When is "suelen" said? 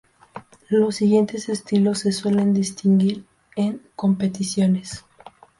2.11-2.55